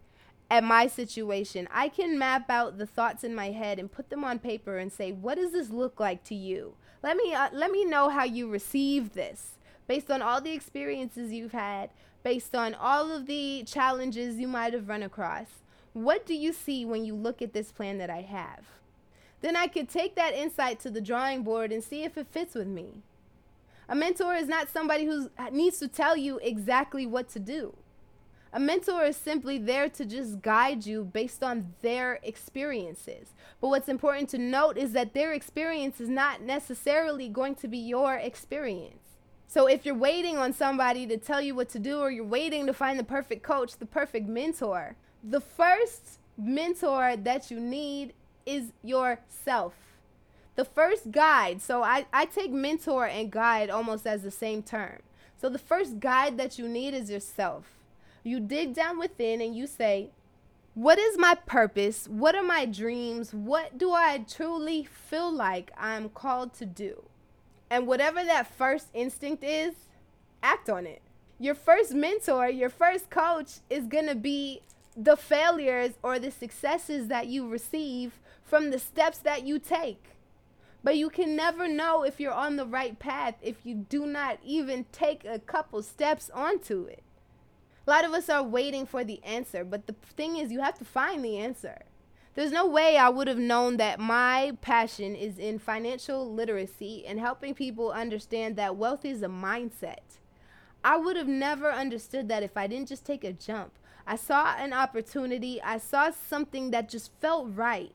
at 0.50 0.62
my 0.62 0.86
situation, 0.86 1.68
I 1.72 1.88
can 1.88 2.18
map 2.18 2.50
out 2.50 2.78
the 2.78 2.86
thoughts 2.86 3.24
in 3.24 3.34
my 3.34 3.50
head 3.50 3.78
and 3.78 3.90
put 3.90 4.10
them 4.10 4.24
on 4.24 4.38
paper 4.38 4.78
and 4.78 4.92
say, 4.92 5.12
"What 5.12 5.36
does 5.36 5.52
this 5.52 5.70
look 5.70 5.98
like 5.98 6.22
to 6.24 6.34
you? 6.34 6.74
Let 7.02 7.16
me 7.16 7.34
uh, 7.34 7.50
let 7.52 7.70
me 7.70 7.84
know 7.84 8.08
how 8.08 8.24
you 8.24 8.48
receive 8.48 9.14
this 9.14 9.58
based 9.86 10.10
on 10.10 10.22
all 10.22 10.40
the 10.40 10.52
experiences 10.52 11.32
you've 11.32 11.52
had, 11.52 11.90
based 12.22 12.54
on 12.54 12.74
all 12.74 13.12
of 13.12 13.26
the 13.26 13.64
challenges 13.64 14.36
you 14.36 14.48
might 14.48 14.72
have 14.72 14.88
run 14.88 15.02
across. 15.02 15.46
What 15.92 16.26
do 16.26 16.34
you 16.34 16.52
see 16.52 16.84
when 16.84 17.04
you 17.04 17.14
look 17.14 17.40
at 17.40 17.52
this 17.52 17.72
plan 17.72 17.98
that 17.98 18.10
I 18.10 18.22
have?" 18.22 18.66
Then 19.40 19.56
I 19.56 19.66
could 19.66 19.88
take 19.88 20.14
that 20.16 20.34
insight 20.34 20.80
to 20.80 20.90
the 20.90 21.00
drawing 21.00 21.42
board 21.42 21.72
and 21.72 21.82
see 21.82 22.04
if 22.04 22.16
it 22.16 22.26
fits 22.26 22.54
with 22.54 22.66
me. 22.66 23.02
A 23.88 23.94
mentor 23.94 24.34
is 24.34 24.48
not 24.48 24.68
somebody 24.68 25.04
who 25.04 25.30
uh, 25.38 25.50
needs 25.50 25.78
to 25.78 25.88
tell 25.88 26.16
you 26.16 26.38
exactly 26.42 27.06
what 27.06 27.28
to 27.30 27.38
do. 27.38 27.74
A 28.52 28.58
mentor 28.58 29.04
is 29.04 29.16
simply 29.16 29.58
there 29.58 29.88
to 29.90 30.04
just 30.04 30.40
guide 30.40 30.86
you 30.86 31.04
based 31.04 31.42
on 31.42 31.74
their 31.82 32.18
experiences. 32.22 33.34
But 33.60 33.68
what's 33.68 33.88
important 33.88 34.30
to 34.30 34.38
note 34.38 34.78
is 34.78 34.92
that 34.92 35.12
their 35.12 35.32
experience 35.32 36.00
is 36.00 36.08
not 36.08 36.42
necessarily 36.42 37.28
going 37.28 37.54
to 37.56 37.68
be 37.68 37.78
your 37.78 38.14
experience. 38.14 39.06
So 39.46 39.66
if 39.66 39.84
you're 39.84 39.94
waiting 39.94 40.38
on 40.38 40.52
somebody 40.52 41.06
to 41.06 41.18
tell 41.18 41.40
you 41.40 41.54
what 41.54 41.68
to 41.70 41.78
do 41.78 42.00
or 42.00 42.10
you're 42.10 42.24
waiting 42.24 42.66
to 42.66 42.72
find 42.72 42.98
the 42.98 43.04
perfect 43.04 43.42
coach, 43.42 43.76
the 43.76 43.86
perfect 43.86 44.28
mentor, 44.28 44.96
the 45.22 45.40
first 45.40 46.18
mentor 46.38 47.16
that 47.16 47.50
you 47.50 47.60
need 47.60 48.12
is 48.46 48.72
yourself. 48.82 49.74
The 50.54 50.64
first 50.64 51.10
guide, 51.10 51.60
so 51.60 51.82
I, 51.82 52.06
I 52.12 52.24
take 52.24 52.50
mentor 52.50 53.06
and 53.06 53.30
guide 53.30 53.68
almost 53.68 54.06
as 54.06 54.22
the 54.22 54.30
same 54.30 54.62
term. 54.62 55.00
So 55.38 55.50
the 55.50 55.58
first 55.58 56.00
guide 56.00 56.38
that 56.38 56.58
you 56.58 56.66
need 56.66 56.94
is 56.94 57.10
yourself. 57.10 57.66
You 58.22 58.40
dig 58.40 58.74
down 58.74 58.98
within 58.98 59.42
and 59.42 59.54
you 59.54 59.66
say, 59.66 60.10
What 60.74 60.98
is 60.98 61.18
my 61.18 61.34
purpose? 61.34 62.08
What 62.08 62.34
are 62.34 62.42
my 62.42 62.64
dreams? 62.64 63.34
What 63.34 63.76
do 63.76 63.92
I 63.92 64.24
truly 64.28 64.84
feel 64.84 65.30
like 65.30 65.70
I'm 65.76 66.08
called 66.08 66.54
to 66.54 66.66
do? 66.66 67.02
And 67.70 67.86
whatever 67.86 68.24
that 68.24 68.46
first 68.46 68.88
instinct 68.94 69.44
is, 69.44 69.74
act 70.42 70.70
on 70.70 70.86
it. 70.86 71.02
Your 71.38 71.54
first 71.54 71.92
mentor, 71.92 72.48
your 72.48 72.70
first 72.70 73.10
coach 73.10 73.58
is 73.68 73.86
going 73.86 74.06
to 74.06 74.14
be 74.14 74.62
the 74.96 75.16
failures 75.16 75.92
or 76.02 76.18
the 76.18 76.30
successes 76.30 77.08
that 77.08 77.26
you 77.26 77.46
receive 77.46 78.18
from 78.46 78.70
the 78.70 78.78
steps 78.78 79.18
that 79.18 79.46
you 79.46 79.58
take. 79.58 80.12
But 80.84 80.96
you 80.96 81.10
can 81.10 81.34
never 81.34 81.66
know 81.66 82.04
if 82.04 82.20
you're 82.20 82.32
on 82.32 82.56
the 82.56 82.64
right 82.64 82.96
path 82.98 83.34
if 83.42 83.56
you 83.64 83.74
do 83.74 84.06
not 84.06 84.38
even 84.44 84.86
take 84.92 85.24
a 85.24 85.40
couple 85.40 85.82
steps 85.82 86.30
onto 86.32 86.84
it. 86.84 87.02
A 87.86 87.90
lot 87.90 88.04
of 88.04 88.12
us 88.12 88.28
are 88.28 88.42
waiting 88.42 88.86
for 88.86 89.02
the 89.02 89.22
answer, 89.24 89.64
but 89.64 89.86
the 89.86 89.94
thing 90.16 90.36
is, 90.36 90.52
you 90.52 90.60
have 90.60 90.78
to 90.78 90.84
find 90.84 91.24
the 91.24 91.38
answer. 91.38 91.82
There's 92.34 92.52
no 92.52 92.66
way 92.66 92.96
I 92.96 93.08
would 93.08 93.28
have 93.28 93.38
known 93.38 93.78
that 93.78 93.98
my 93.98 94.56
passion 94.60 95.16
is 95.16 95.38
in 95.38 95.58
financial 95.58 96.32
literacy 96.32 97.04
and 97.06 97.18
helping 97.18 97.54
people 97.54 97.90
understand 97.90 98.56
that 98.56 98.76
wealth 98.76 99.04
is 99.04 99.22
a 99.22 99.28
mindset. 99.28 100.18
I 100.84 100.98
would 100.98 101.16
have 101.16 101.28
never 101.28 101.72
understood 101.72 102.28
that 102.28 102.42
if 102.42 102.56
I 102.56 102.66
didn't 102.66 102.88
just 102.88 103.04
take 103.04 103.24
a 103.24 103.32
jump. 103.32 103.72
I 104.06 104.16
saw 104.16 104.54
an 104.56 104.72
opportunity, 104.72 105.60
I 105.62 105.78
saw 105.78 106.10
something 106.10 106.70
that 106.70 106.88
just 106.88 107.10
felt 107.20 107.48
right. 107.54 107.92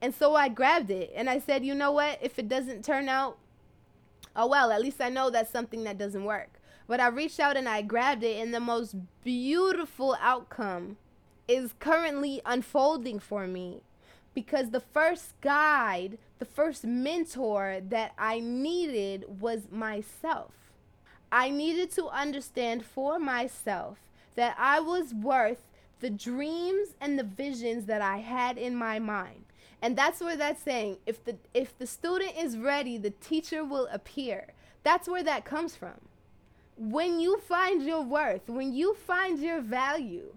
And 0.00 0.14
so 0.14 0.34
I 0.34 0.48
grabbed 0.48 0.90
it 0.90 1.12
and 1.14 1.28
I 1.28 1.38
said, 1.38 1.64
you 1.64 1.74
know 1.74 1.92
what? 1.92 2.18
If 2.20 2.38
it 2.38 2.48
doesn't 2.48 2.84
turn 2.84 3.08
out, 3.08 3.38
oh 4.34 4.46
well, 4.46 4.70
at 4.70 4.82
least 4.82 5.00
I 5.00 5.08
know 5.08 5.30
that's 5.30 5.50
something 5.50 5.84
that 5.84 5.98
doesn't 5.98 6.24
work. 6.24 6.60
But 6.86 7.00
I 7.00 7.08
reached 7.08 7.40
out 7.40 7.56
and 7.56 7.68
I 7.68 7.82
grabbed 7.82 8.22
it, 8.22 8.40
and 8.40 8.54
the 8.54 8.60
most 8.60 8.94
beautiful 9.24 10.16
outcome 10.20 10.98
is 11.48 11.74
currently 11.80 12.40
unfolding 12.44 13.18
for 13.18 13.48
me 13.48 13.80
because 14.34 14.70
the 14.70 14.80
first 14.80 15.40
guide, 15.40 16.18
the 16.38 16.44
first 16.44 16.84
mentor 16.84 17.80
that 17.88 18.12
I 18.18 18.38
needed 18.38 19.40
was 19.40 19.68
myself. 19.70 20.52
I 21.32 21.50
needed 21.50 21.90
to 21.92 22.06
understand 22.06 22.84
for 22.84 23.18
myself 23.18 23.98
that 24.36 24.54
I 24.58 24.78
was 24.78 25.12
worth 25.12 25.66
the 26.00 26.10
dreams 26.10 26.90
and 27.00 27.18
the 27.18 27.24
visions 27.24 27.86
that 27.86 28.02
I 28.02 28.18
had 28.18 28.58
in 28.58 28.76
my 28.76 28.98
mind. 28.98 29.45
And 29.82 29.96
that's 29.96 30.20
where 30.20 30.36
that's 30.36 30.62
saying 30.62 30.98
if 31.06 31.24
the 31.24 31.36
if 31.54 31.76
the 31.78 31.86
student 31.86 32.32
is 32.36 32.56
ready, 32.56 32.98
the 32.98 33.10
teacher 33.10 33.64
will 33.64 33.88
appear. 33.92 34.48
That's 34.82 35.08
where 35.08 35.22
that 35.22 35.44
comes 35.44 35.76
from. 35.76 36.00
When 36.76 37.20
you 37.20 37.38
find 37.38 37.82
your 37.82 38.02
worth, 38.02 38.48
when 38.48 38.72
you 38.72 38.94
find 38.94 39.38
your 39.38 39.60
value, 39.60 40.34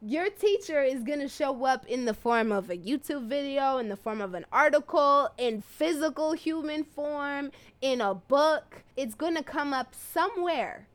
your 0.00 0.30
teacher 0.30 0.82
is 0.82 1.02
going 1.02 1.20
to 1.20 1.28
show 1.28 1.64
up 1.64 1.84
in 1.86 2.04
the 2.04 2.14
form 2.14 2.52
of 2.52 2.70
a 2.70 2.76
YouTube 2.76 3.28
video, 3.28 3.78
in 3.78 3.88
the 3.88 3.96
form 3.96 4.20
of 4.20 4.34
an 4.34 4.46
article, 4.52 5.28
in 5.38 5.60
physical 5.60 6.32
human 6.32 6.84
form, 6.84 7.50
in 7.80 8.00
a 8.00 8.14
book. 8.14 8.84
It's 8.96 9.14
going 9.14 9.34
to 9.34 9.42
come 9.42 9.72
up 9.72 9.94
somewhere 9.94 10.86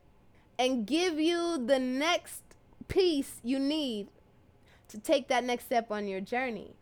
and 0.58 0.86
give 0.86 1.18
you 1.20 1.58
the 1.58 1.78
next 1.78 2.42
piece 2.88 3.40
you 3.42 3.58
need 3.58 4.08
to 4.88 4.98
take 4.98 5.28
that 5.28 5.44
next 5.44 5.64
step 5.66 5.90
on 5.90 6.06
your 6.06 6.20
journey. 6.20 6.74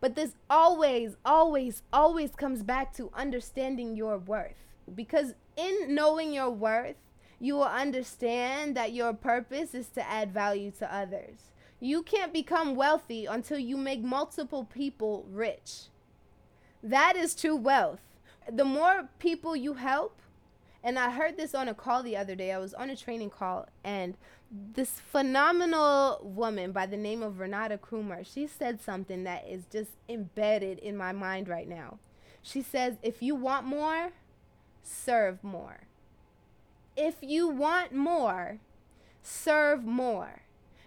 But 0.00 0.14
this 0.14 0.32
always, 0.48 1.16
always, 1.24 1.82
always 1.92 2.34
comes 2.34 2.62
back 2.62 2.94
to 2.96 3.10
understanding 3.14 3.96
your 3.96 4.18
worth. 4.18 4.54
Because 4.94 5.34
in 5.56 5.94
knowing 5.94 6.32
your 6.32 6.50
worth, 6.50 6.96
you 7.40 7.54
will 7.56 7.64
understand 7.64 8.76
that 8.76 8.92
your 8.92 9.12
purpose 9.12 9.74
is 9.74 9.88
to 9.90 10.08
add 10.08 10.32
value 10.32 10.70
to 10.78 10.94
others. 10.94 11.50
You 11.80 12.02
can't 12.02 12.32
become 12.32 12.74
wealthy 12.74 13.26
until 13.26 13.58
you 13.58 13.76
make 13.76 14.02
multiple 14.02 14.64
people 14.64 15.26
rich. 15.30 15.84
That 16.82 17.16
is 17.16 17.34
true 17.34 17.56
wealth. 17.56 18.00
The 18.50 18.64
more 18.64 19.08
people 19.18 19.54
you 19.54 19.74
help, 19.74 20.20
and 20.82 20.98
I 20.98 21.10
heard 21.10 21.36
this 21.36 21.54
on 21.54 21.68
a 21.68 21.74
call 21.74 22.02
the 22.02 22.16
other 22.16 22.34
day. 22.34 22.52
I 22.52 22.58
was 22.58 22.74
on 22.74 22.90
a 22.90 22.96
training 22.96 23.30
call, 23.30 23.66
and 23.82 24.16
this 24.50 24.90
phenomenal 24.90 26.20
woman 26.22 26.72
by 26.72 26.86
the 26.86 26.96
name 26.96 27.22
of 27.22 27.40
Renata 27.40 27.78
Krumer, 27.78 28.24
she 28.24 28.46
said 28.46 28.80
something 28.80 29.24
that 29.24 29.46
is 29.48 29.64
just 29.70 29.90
embedded 30.08 30.78
in 30.78 30.96
my 30.96 31.12
mind 31.12 31.48
right 31.48 31.68
now. 31.68 31.98
She 32.42 32.62
says, 32.62 32.96
If 33.02 33.22
you 33.22 33.34
want 33.34 33.66
more, 33.66 34.12
serve 34.82 35.42
more. 35.42 35.80
If 36.96 37.16
you 37.20 37.48
want 37.48 37.92
more, 37.92 38.58
serve 39.22 39.84
more. 39.84 40.42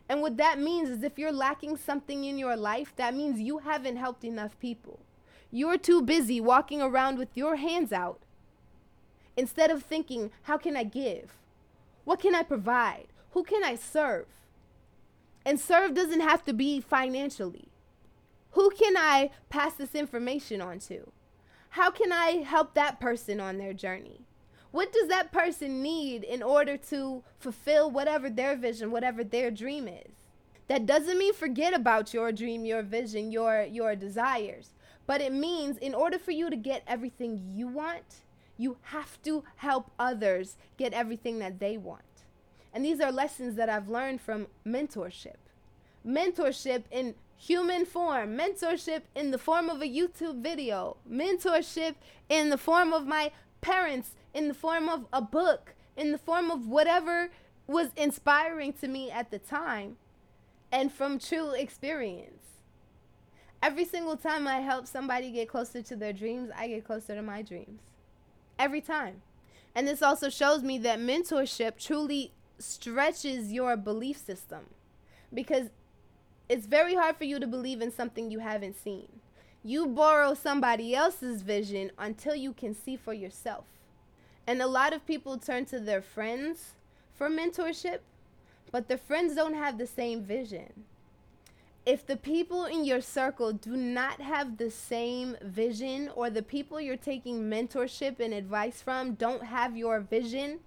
And 0.09 0.21
what 0.21 0.37
that 0.37 0.59
means 0.59 0.89
is 0.89 1.03
if 1.03 1.17
you're 1.17 1.31
lacking 1.31 1.77
something 1.77 2.25
in 2.25 2.37
your 2.37 2.57
life, 2.57 2.93
that 2.95 3.15
means 3.15 3.39
you 3.39 3.59
haven't 3.59 3.97
helped 3.97 4.23
enough 4.23 4.59
people. 4.59 4.99
You're 5.51 5.77
too 5.77 6.01
busy 6.01 6.41
walking 6.41 6.81
around 6.81 7.17
with 7.17 7.29
your 7.35 7.57
hands 7.57 7.93
out 7.93 8.21
instead 9.37 9.71
of 9.71 9.83
thinking, 9.83 10.31
how 10.43 10.57
can 10.57 10.75
I 10.75 10.83
give? 10.83 11.33
What 12.03 12.19
can 12.19 12.35
I 12.35 12.43
provide? 12.43 13.07
Who 13.31 13.43
can 13.43 13.63
I 13.63 13.75
serve? 13.75 14.27
And 15.45 15.59
serve 15.59 15.93
doesn't 15.93 16.19
have 16.21 16.43
to 16.45 16.53
be 16.53 16.81
financially. 16.81 17.69
Who 18.51 18.69
can 18.71 18.97
I 18.97 19.31
pass 19.49 19.73
this 19.73 19.95
information 19.95 20.61
on 20.61 20.79
to? 20.79 21.11
How 21.69 21.89
can 21.89 22.11
I 22.11 22.43
help 22.43 22.73
that 22.73 22.99
person 22.99 23.39
on 23.39 23.57
their 23.57 23.73
journey? 23.73 24.21
What 24.71 24.91
does 24.93 25.07
that 25.07 25.31
person 25.31 25.81
need 25.81 26.23
in 26.23 26.43
order 26.43 26.77
to 26.77 27.23
fulfill 27.39 27.89
whatever 27.91 28.29
their 28.29 28.55
vision, 28.55 28.91
whatever 28.91 29.23
their 29.23 29.51
dream 29.51 29.87
is? 29.87 30.11
That 30.67 30.85
doesn't 30.85 31.17
mean 31.17 31.33
forget 31.33 31.73
about 31.73 32.13
your 32.13 32.31
dream, 32.31 32.65
your 32.65 32.81
vision, 32.81 33.31
your 33.31 33.63
your 33.63 33.95
desires. 33.95 34.69
But 35.05 35.19
it 35.19 35.33
means 35.33 35.77
in 35.77 35.93
order 35.93 36.17
for 36.17 36.31
you 36.31 36.49
to 36.49 36.55
get 36.55 36.83
everything 36.87 37.51
you 37.53 37.67
want, 37.67 38.23
you 38.61 38.77
have 38.83 39.21
to 39.23 39.43
help 39.57 39.91
others 39.97 40.57
get 40.77 40.93
everything 40.93 41.39
that 41.39 41.59
they 41.59 41.77
want. 41.77 42.03
And 42.73 42.85
these 42.85 43.01
are 43.01 43.11
lessons 43.11 43.55
that 43.55 43.69
I've 43.69 43.89
learned 43.89 44.21
from 44.21 44.47
mentorship. 44.65 45.37
Mentorship 46.05 46.83
in 46.91 47.15
human 47.37 47.85
form, 47.85 48.37
mentorship 48.37 49.01
in 49.15 49.31
the 49.31 49.37
form 49.37 49.69
of 49.69 49.81
a 49.81 49.85
YouTube 49.85 50.41
video, 50.41 50.97
mentorship 51.09 51.95
in 52.29 52.49
the 52.49 52.57
form 52.57 52.93
of 52.93 53.07
my 53.07 53.31
parents 53.61 54.11
in 54.33 54.47
the 54.47 54.53
form 54.53 54.87
of 54.89 55.05
a 55.11 55.21
book, 55.21 55.73
in 55.97 56.11
the 56.11 56.17
form 56.17 56.51
of 56.51 56.67
whatever 56.67 57.29
was 57.67 57.89
inspiring 57.95 58.73
to 58.73 58.87
me 58.87 59.11
at 59.11 59.31
the 59.31 59.39
time, 59.39 59.97
and 60.71 60.91
from 60.91 61.19
true 61.19 61.51
experience. 61.51 62.59
Every 63.61 63.85
single 63.85 64.17
time 64.17 64.47
I 64.47 64.59
help 64.61 64.87
somebody 64.87 65.31
get 65.31 65.49
closer 65.49 65.81
to 65.81 65.95
their 65.95 66.13
dreams, 66.13 66.49
I 66.55 66.67
get 66.67 66.85
closer 66.85 67.13
to 67.15 67.21
my 67.21 67.41
dreams. 67.41 67.81
Every 68.61 68.79
time. 68.79 69.23
And 69.73 69.87
this 69.87 70.03
also 70.03 70.29
shows 70.29 70.61
me 70.61 70.77
that 70.79 70.99
mentorship 70.99 71.79
truly 71.79 72.31
stretches 72.59 73.51
your 73.51 73.75
belief 73.75 74.17
system 74.17 74.67
because 75.33 75.71
it's 76.47 76.67
very 76.67 76.93
hard 76.93 77.17
for 77.17 77.23
you 77.23 77.39
to 77.39 77.47
believe 77.47 77.81
in 77.81 77.91
something 77.91 78.29
you 78.29 78.37
haven't 78.37 78.75
seen. 78.75 79.07
You 79.63 79.87
borrow 79.87 80.35
somebody 80.35 80.93
else's 80.93 81.41
vision 81.41 81.89
until 81.97 82.35
you 82.35 82.53
can 82.53 82.75
see 82.75 82.95
for 82.95 83.15
yourself. 83.15 83.65
And 84.45 84.61
a 84.61 84.67
lot 84.67 84.93
of 84.93 85.07
people 85.07 85.39
turn 85.39 85.65
to 85.65 85.79
their 85.79 86.03
friends 86.03 86.75
for 87.15 87.31
mentorship, 87.31 88.01
but 88.71 88.87
the 88.87 88.97
friends 88.99 89.33
don't 89.33 89.55
have 89.55 89.79
the 89.79 89.87
same 89.87 90.21
vision. 90.21 90.83
If 91.85 92.05
the 92.05 92.15
people 92.15 92.65
in 92.65 92.85
your 92.85 93.01
circle 93.01 93.53
do 93.53 93.75
not 93.75 94.21
have 94.21 94.57
the 94.57 94.69
same 94.69 95.35
vision, 95.41 96.11
or 96.15 96.29
the 96.29 96.43
people 96.43 96.79
you're 96.79 96.95
taking 96.95 97.49
mentorship 97.49 98.19
and 98.19 98.35
advice 98.35 98.83
from 98.83 99.15
don't 99.15 99.45
have 99.45 99.75
your 99.75 99.99
vision, 99.99 100.59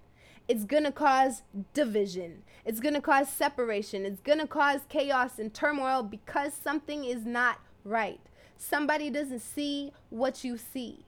it's 0.48 0.64
gonna 0.64 0.90
cause 0.90 1.42
division. 1.72 2.42
It's 2.64 2.80
gonna 2.80 3.00
cause 3.00 3.28
separation. 3.28 4.04
It's 4.04 4.20
gonna 4.20 4.48
cause 4.48 4.80
chaos 4.88 5.38
and 5.38 5.54
turmoil 5.54 6.02
because 6.02 6.52
something 6.52 7.04
is 7.04 7.24
not 7.24 7.60
right. 7.84 8.20
Somebody 8.56 9.08
doesn't 9.08 9.40
see 9.40 9.92
what 10.10 10.42
you 10.42 10.58
see. 10.58 11.04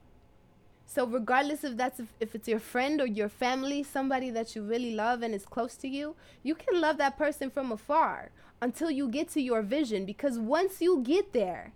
So 0.86 1.04
regardless 1.04 1.64
if 1.64 1.76
that's 1.76 1.98
if, 1.98 2.06
if 2.20 2.34
it's 2.36 2.46
your 2.46 2.60
friend 2.60 3.00
or 3.00 3.06
your 3.06 3.28
family, 3.28 3.82
somebody 3.82 4.30
that 4.30 4.54
you 4.54 4.62
really 4.62 4.94
love 4.94 5.22
and 5.22 5.34
is 5.34 5.44
close 5.44 5.74
to 5.78 5.88
you, 5.88 6.14
you 6.44 6.54
can 6.54 6.80
love 6.80 6.96
that 6.98 7.18
person 7.18 7.50
from 7.50 7.72
afar 7.72 8.30
until 8.60 8.90
you 8.90 9.08
get 9.08 9.28
to 9.30 9.40
your 9.40 9.62
vision 9.62 10.04
because 10.04 10.38
once 10.38 10.80
you 10.80 11.02
get 11.02 11.32
there, 11.32 11.72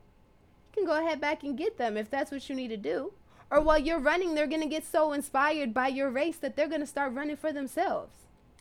you 0.68 0.82
can 0.82 0.86
go 0.86 1.00
ahead 1.00 1.20
back 1.20 1.42
and 1.42 1.58
get 1.58 1.78
them 1.78 1.96
if 1.96 2.10
that's 2.10 2.30
what 2.30 2.48
you 2.48 2.54
need 2.54 2.68
to 2.68 2.76
do. 2.76 3.12
Or 3.50 3.60
while 3.60 3.78
you're 3.78 3.98
running, 3.98 4.34
they're 4.34 4.46
going 4.46 4.62
to 4.62 4.68
get 4.68 4.84
so 4.84 5.12
inspired 5.12 5.74
by 5.74 5.88
your 5.88 6.08
race 6.08 6.36
that 6.36 6.54
they're 6.54 6.68
going 6.68 6.80
to 6.80 6.86
start 6.86 7.12
running 7.12 7.36
for 7.36 7.52
themselves. 7.52 8.12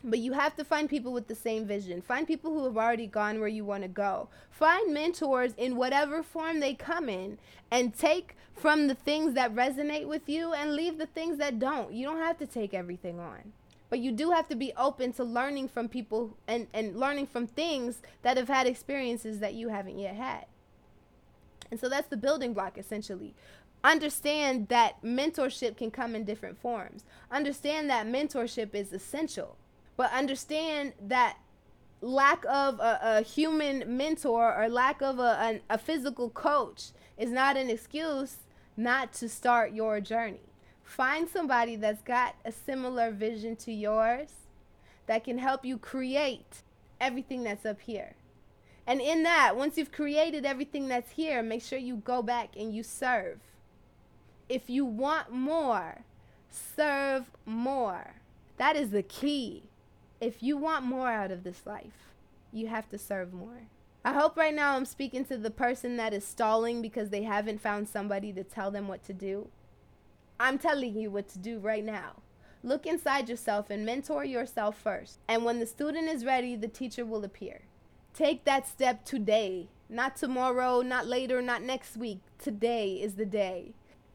But 0.02 0.18
you 0.18 0.32
have 0.32 0.56
to 0.56 0.64
find 0.64 0.88
people 0.88 1.12
with 1.12 1.28
the 1.28 1.34
same 1.34 1.66
vision. 1.66 2.00
Find 2.02 2.26
people 2.26 2.52
who 2.52 2.64
have 2.64 2.76
already 2.76 3.06
gone 3.06 3.38
where 3.38 3.48
you 3.48 3.64
want 3.64 3.82
to 3.82 3.88
go. 3.88 4.28
Find 4.50 4.92
mentors 4.92 5.52
in 5.56 5.76
whatever 5.76 6.22
form 6.22 6.58
they 6.58 6.74
come 6.74 7.08
in 7.08 7.38
and 7.70 7.96
take 7.96 8.34
from 8.54 8.88
the 8.88 8.94
things 8.94 9.34
that 9.34 9.54
resonate 9.54 10.06
with 10.06 10.28
you 10.28 10.52
and 10.52 10.74
leave 10.74 10.98
the 10.98 11.06
things 11.06 11.38
that 11.38 11.58
don't. 11.58 11.92
You 11.92 12.06
don't 12.06 12.18
have 12.18 12.38
to 12.38 12.46
take 12.46 12.74
everything 12.74 13.20
on. 13.20 13.52
But 13.90 13.98
you 13.98 14.12
do 14.12 14.30
have 14.30 14.48
to 14.48 14.56
be 14.56 14.72
open 14.76 15.12
to 15.14 15.24
learning 15.24 15.68
from 15.68 15.88
people 15.88 16.36
and, 16.48 16.68
and 16.72 16.96
learning 16.96 17.26
from 17.26 17.46
things 17.46 18.00
that 18.22 18.36
have 18.36 18.48
had 18.48 18.66
experiences 18.66 19.40
that 19.40 19.54
you 19.54 19.68
haven't 19.68 19.98
yet 19.98 20.14
had. 20.14 20.46
And 21.70 21.78
so 21.78 21.88
that's 21.88 22.08
the 22.08 22.16
building 22.16 22.54
block 22.54 22.78
essentially. 22.78 23.34
Understand 23.84 24.68
that 24.68 25.02
mentorship 25.02 25.76
can 25.76 25.90
come 25.90 26.14
in 26.14 26.24
different 26.24 26.58
forms. 26.58 27.04
Understand 27.30 27.90
that 27.90 28.06
mentorship 28.06 28.74
is 28.74 28.92
essential 28.92 29.56
but 30.00 30.10
understand 30.14 30.94
that 31.08 31.36
lack 32.00 32.42
of 32.46 32.80
a, 32.80 32.98
a 33.02 33.20
human 33.20 33.84
mentor 33.98 34.56
or 34.58 34.66
lack 34.70 35.02
of 35.02 35.18
a, 35.18 35.60
a, 35.68 35.74
a 35.74 35.76
physical 35.76 36.30
coach 36.30 36.92
is 37.18 37.30
not 37.30 37.58
an 37.58 37.68
excuse 37.68 38.38
not 38.78 39.12
to 39.12 39.28
start 39.28 39.74
your 39.74 40.00
journey. 40.00 40.49
Find 40.90 41.28
somebody 41.28 41.76
that's 41.76 42.02
got 42.02 42.34
a 42.44 42.50
similar 42.50 43.12
vision 43.12 43.54
to 43.58 43.72
yours 43.72 44.30
that 45.06 45.22
can 45.22 45.38
help 45.38 45.64
you 45.64 45.78
create 45.78 46.62
everything 47.00 47.44
that's 47.44 47.64
up 47.64 47.80
here. 47.80 48.16
And 48.88 49.00
in 49.00 49.22
that, 49.22 49.56
once 49.56 49.78
you've 49.78 49.92
created 49.92 50.44
everything 50.44 50.88
that's 50.88 51.12
here, 51.12 51.44
make 51.44 51.62
sure 51.62 51.78
you 51.78 51.94
go 51.94 52.22
back 52.24 52.56
and 52.56 52.74
you 52.74 52.82
serve. 52.82 53.38
If 54.48 54.68
you 54.68 54.84
want 54.84 55.30
more, 55.30 56.00
serve 56.50 57.30
more. 57.46 58.16
That 58.56 58.74
is 58.74 58.90
the 58.90 59.04
key. 59.04 59.62
If 60.20 60.42
you 60.42 60.56
want 60.56 60.84
more 60.84 61.08
out 61.08 61.30
of 61.30 61.44
this 61.44 61.64
life, 61.64 62.10
you 62.52 62.66
have 62.66 62.88
to 62.88 62.98
serve 62.98 63.32
more. 63.32 63.68
I 64.04 64.12
hope 64.12 64.36
right 64.36 64.52
now 64.52 64.74
I'm 64.74 64.86
speaking 64.86 65.24
to 65.26 65.36
the 65.36 65.52
person 65.52 65.98
that 65.98 66.12
is 66.12 66.26
stalling 66.26 66.82
because 66.82 67.10
they 67.10 67.22
haven't 67.22 67.60
found 67.60 67.88
somebody 67.88 68.32
to 68.32 68.42
tell 68.42 68.72
them 68.72 68.88
what 68.88 69.04
to 69.04 69.12
do. 69.12 69.50
I'm 70.40 70.56
telling 70.56 70.96
you 70.96 71.10
what 71.10 71.28
to 71.28 71.38
do 71.38 71.58
right 71.58 71.84
now. 71.84 72.22
Look 72.62 72.86
inside 72.86 73.28
yourself 73.28 73.68
and 73.68 73.84
mentor 73.84 74.24
yourself 74.24 74.74
first. 74.74 75.18
And 75.28 75.44
when 75.44 75.60
the 75.60 75.66
student 75.66 76.08
is 76.08 76.24
ready, 76.24 76.56
the 76.56 76.66
teacher 76.66 77.04
will 77.04 77.24
appear. 77.24 77.60
Take 78.14 78.44
that 78.44 78.66
step 78.66 79.04
today, 79.04 79.68
not 79.90 80.16
tomorrow, 80.16 80.80
not 80.80 81.06
later, 81.06 81.42
not 81.42 81.62
next 81.62 81.94
week. 81.94 82.20
Today 82.38 82.94
is 82.94 83.16
the 83.16 83.26
day. 83.26 83.74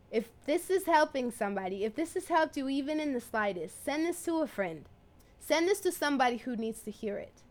If 0.09 0.29
this 0.47 0.71
is 0.71 0.87
helping 0.87 1.29
somebody, 1.29 1.83
if 1.83 1.93
this 1.93 2.15
has 2.15 2.27
helped 2.27 2.57
you 2.57 2.69
even 2.69 2.99
in 2.99 3.13
the 3.13 3.21
slightest, 3.21 3.85
send 3.85 4.07
this 4.07 4.23
to 4.23 4.41
a 4.41 4.47
friend. 4.47 4.85
Send 5.39 5.67
this 5.67 5.79
to 5.81 5.91
somebody 5.91 6.37
who 6.37 6.55
needs 6.55 6.81
to 6.81 6.91
hear 6.91 7.19
it. 7.19 7.43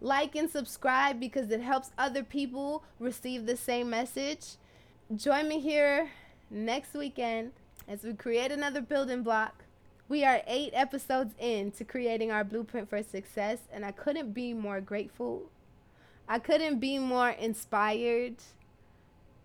Like 0.00 0.36
and 0.36 0.48
subscribe 0.48 1.18
because 1.18 1.50
it 1.50 1.60
helps 1.60 1.90
other 1.98 2.22
people 2.22 2.84
receive 3.00 3.46
the 3.46 3.56
same 3.56 3.90
message. 3.90 4.58
Join 5.16 5.48
me 5.48 5.58
here 5.58 6.10
next 6.50 6.94
weekend 6.94 7.50
as 7.88 8.02
we 8.02 8.14
create 8.14 8.50
another 8.50 8.80
building 8.80 9.22
block. 9.22 9.64
We 10.08 10.24
are 10.24 10.42
eight 10.46 10.70
episodes 10.72 11.34
in 11.38 11.72
to 11.72 11.84
creating 11.84 12.30
our 12.30 12.44
blueprint 12.44 12.88
for 12.88 13.02
success, 13.02 13.58
and 13.72 13.84
I 13.84 13.90
couldn't 13.90 14.32
be 14.32 14.54
more 14.54 14.80
grateful. 14.80 15.50
I 16.28 16.38
couldn't 16.38 16.78
be 16.78 16.98
more 16.98 17.30
inspired. 17.30 18.36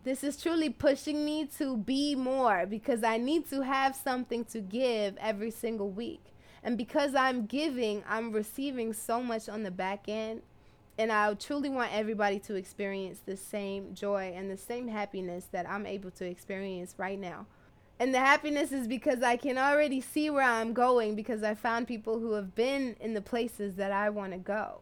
This 0.03 0.24
is 0.24 0.41
truly 0.41 0.69
pushing 0.69 1.24
me 1.25 1.45
to 1.57 1.77
be 1.77 2.15
more 2.15 2.65
because 2.65 3.03
I 3.03 3.17
need 3.17 3.48
to 3.50 3.62
have 3.62 3.95
something 3.95 4.45
to 4.45 4.60
give 4.60 5.15
every 5.17 5.51
single 5.51 5.89
week. 5.89 6.21
And 6.63 6.77
because 6.77 7.15
I'm 7.15 7.45
giving, 7.45 8.03
I'm 8.07 8.31
receiving 8.31 8.93
so 8.93 9.21
much 9.21 9.50
on 9.50 9.63
the 9.63 9.71
back 9.71 10.05
end. 10.07 10.41
And 10.98 11.12
I 11.12 11.33
truly 11.36 11.69
want 11.69 11.93
everybody 11.93 12.39
to 12.39 12.55
experience 12.55 13.19
the 13.25 13.38
same 13.38 13.95
joy 13.95 14.33
and 14.36 14.51
the 14.51 14.57
same 14.57 14.88
happiness 14.88 15.48
that 15.51 15.67
I'm 15.67 15.86
able 15.86 16.12
to 16.12 16.25
experience 16.25 16.95
right 16.98 17.19
now. 17.19 17.48
And 18.01 18.15
the 18.15 18.20
happiness 18.20 18.72
is 18.72 18.88
because 18.88 19.22
I 19.22 19.38
can 19.38 19.60
already 19.60 20.01
see 20.01 20.31
where 20.31 20.43
I'm 20.43 20.74
going 20.74 21.13
because 21.13 21.43
I 21.43 21.53
found 21.53 21.88
people 21.88 22.20
who 22.20 22.31
have 22.31 22.55
been 22.55 22.96
in 23.00 23.13
the 23.13 23.22
places 23.22 23.75
that 23.75 23.91
I 23.91 24.10
want 24.10 24.31
to 24.31 24.39
go. 24.39 24.81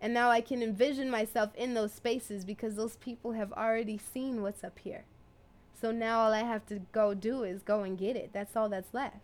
And 0.00 0.14
now 0.14 0.30
I 0.30 0.42
can 0.42 0.62
envision 0.62 1.10
myself 1.10 1.50
in 1.56 1.74
those 1.74 1.92
spaces 1.92 2.44
because 2.44 2.76
those 2.76 2.94
people 2.98 3.32
have 3.32 3.52
already 3.52 3.98
seen 3.98 4.42
what's 4.42 4.62
up 4.62 4.78
here. 4.78 5.06
So 5.80 5.90
now 5.90 6.20
all 6.20 6.32
I 6.32 6.44
have 6.44 6.64
to 6.66 6.82
go 6.92 7.14
do 7.14 7.42
is 7.42 7.64
go 7.64 7.82
and 7.82 7.98
get 7.98 8.14
it. 8.14 8.30
That's 8.32 8.54
all 8.54 8.68
that's 8.68 8.94
left. 8.94 9.16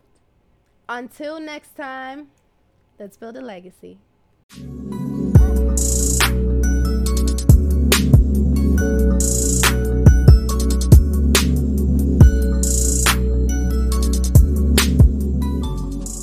Until 0.88 1.38
next 1.38 1.76
time, 1.76 2.30
let's 2.98 3.16
build 3.16 3.36
a 3.36 3.40
legacy. 3.40 4.00